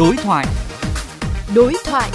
[0.00, 0.46] Đối thoại.
[1.54, 2.10] Đối thoại.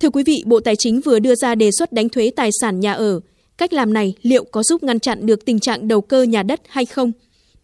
[0.00, 2.80] Thưa quý vị, Bộ Tài chính vừa đưa ra đề xuất đánh thuế tài sản
[2.80, 3.20] nhà ở.
[3.58, 6.60] Cách làm này liệu có giúp ngăn chặn được tình trạng đầu cơ nhà đất
[6.68, 7.12] hay không?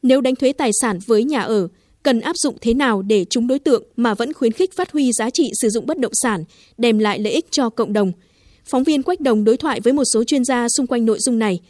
[0.02, 1.68] Nếu đánh thuế tài sản với nhà ở,
[2.02, 5.12] cần áp dụng thế nào để chúng đối tượng mà vẫn khuyến khích phát huy
[5.12, 6.44] giá trị sử dụng bất động sản,
[6.78, 8.12] đem lại lợi ích cho cộng đồng?
[8.64, 11.38] Phóng viên Quách Đồng đối thoại với một số chuyên gia xung quanh nội dung
[11.38, 11.60] này.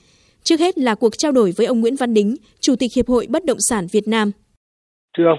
[0.45, 3.27] Trước hết là cuộc trao đổi với ông Nguyễn Văn Đính, Chủ tịch Hiệp hội
[3.31, 4.31] Bất động sản Việt Nam.
[5.19, 5.39] Thưa ông,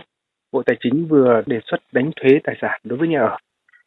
[0.52, 3.38] Bộ Tài chính vừa đề xuất đánh thuế tài sản đối với nhà ở.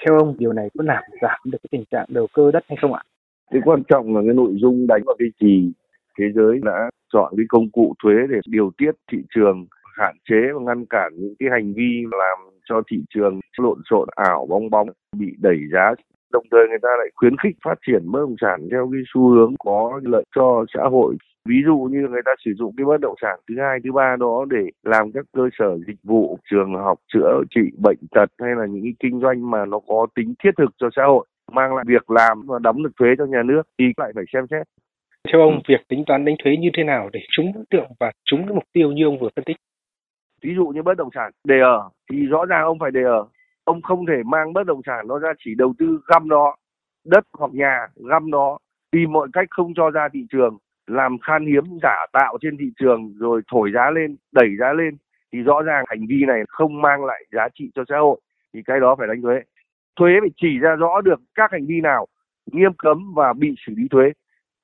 [0.07, 2.79] Theo ông, điều này có làm giảm được cái tình trạng đầu cơ đất hay
[2.80, 3.02] không ạ?
[3.51, 5.73] Cái quan trọng là cái nội dung đánh vào cái gì.
[6.19, 9.66] Thế giới đã chọn cái công cụ thuế để điều tiết thị trường,
[9.98, 12.38] hạn chế và ngăn cản những cái hành vi làm
[12.69, 15.95] cho thị trường lộn xộn ảo bong bóng bị đẩy giá
[16.37, 19.29] đồng thời người ta lại khuyến khích phát triển bất động sản theo cái xu
[19.29, 21.17] hướng có lợi cho xã hội.
[21.49, 24.17] Ví dụ như người ta sử dụng cái bất động sản thứ hai thứ ba
[24.21, 28.55] đó để làm các cơ sở dịch vụ trường học chữa trị bệnh tật hay
[28.59, 31.75] là những cái kinh doanh mà nó có tính thiết thực cho xã hội mang
[31.75, 34.66] lại việc làm và đóng được thuế cho nhà nước thì lại phải xem xét.
[35.32, 38.10] Theo ông việc tính toán đánh thuế như thế nào để trúng đối tượng và
[38.25, 39.57] trúng cái mục tiêu như ông vừa phân tích?
[40.43, 43.27] Ví dụ như bất động sản đề ở thì rõ ràng ông phải đề ở
[43.67, 46.57] ông không thể mang bất động sản nó ra, chỉ đầu tư găm nó,
[47.05, 48.59] đất hoặc nhà, găm nó
[48.91, 52.71] tìm mọi cách không cho ra thị trường, làm khan hiếm, giả tạo trên thị
[52.81, 54.97] trường, rồi thổi giá lên, đẩy giá lên,
[55.33, 58.21] thì rõ ràng hành vi này không mang lại giá trị cho xã hội,
[58.55, 59.41] thì cái đó phải đánh thuế.
[59.97, 62.07] Thuế phải chỉ ra rõ được các hành vi nào
[62.53, 64.12] nghiêm cấm và bị xử lý thuế.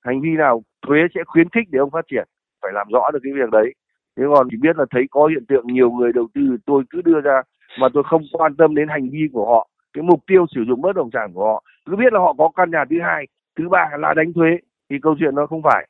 [0.04, 2.28] Hành vi nào thuế sẽ khuyến khích để ông phát triển,
[2.62, 3.74] phải làm rõ được cái việc đấy
[4.16, 7.02] thế còn chỉ biết là thấy có hiện tượng nhiều người đầu tư tôi cứ
[7.04, 7.42] đưa ra
[7.80, 9.68] mà tôi không quan tâm đến hành vi của họ.
[9.92, 12.50] Cái mục tiêu sử dụng bất động sản của họ cứ biết là họ có
[12.56, 13.26] căn nhà thứ hai
[13.58, 14.50] thứ ba là đánh thuế
[14.90, 15.88] thì câu chuyện nó không phải.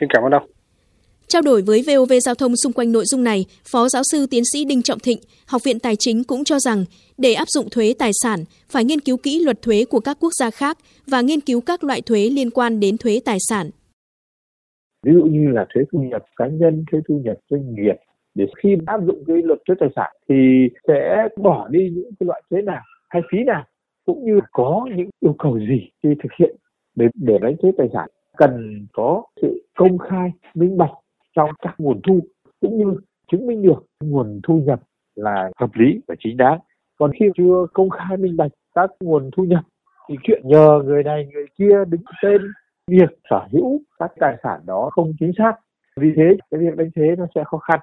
[0.00, 0.50] Xin cảm ơn ông.
[1.28, 4.42] Trao đổi với VOV Giao thông xung quanh nội dung này, Phó Giáo sư Tiến
[4.52, 6.84] sĩ Đinh Trọng Thịnh, Học viện Tài chính cũng cho rằng
[7.18, 10.32] để áp dụng thuế tài sản phải nghiên cứu kỹ luật thuế của các quốc
[10.40, 13.70] gia khác và nghiên cứu các loại thuế liên quan đến thuế tài sản.
[15.02, 17.96] Ví dụ như là thuế thu nhập cá nhân, thuế thu nhập doanh nghiệp,
[18.34, 22.26] để khi áp dụng cái luật thuế tài sản thì sẽ bỏ đi những cái
[22.26, 23.64] loại thuế nào hay phí nào
[24.06, 26.56] cũng như có những yêu cầu gì khi thực hiện
[26.96, 28.08] để để đánh thuế tài sản.
[28.36, 30.90] Cần có sự công khai minh bạch
[31.36, 32.20] trong các nguồn thu
[32.60, 33.00] cũng như
[33.32, 34.80] chứng minh được nguồn thu nhập
[35.14, 36.58] là hợp lý và chính đáng.
[36.98, 39.64] Còn khi chưa công khai minh bạch các nguồn thu nhập
[40.08, 42.42] thì chuyện nhờ người này người kia đứng tên
[42.88, 45.52] việc sở hữu các tài sản đó không chính xác.
[45.96, 47.80] Vì thế, cái việc đánh thuế nó sẽ khó khăn.